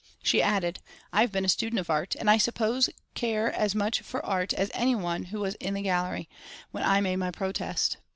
She 0.23 0.41
added: 0.41 0.79
"I 1.13 1.21
have 1.21 1.31
been 1.31 1.45
a 1.45 1.47
student 1.47 1.79
of 1.79 1.91
art, 1.91 2.15
and 2.15 2.27
I 2.27 2.39
suppose 2.39 2.89
care 3.13 3.51
as 3.53 3.75
much 3.75 3.99
for 4.01 4.25
art 4.25 4.51
as 4.51 4.71
any 4.73 4.95
one 4.95 5.25
who 5.25 5.41
was 5.41 5.53
in 5.59 5.75
the 5.75 5.83
gallery 5.83 6.27
when 6.71 6.81
I 6.83 7.01
made 7.01 7.17
my 7.17 7.29
protest. 7.29 7.97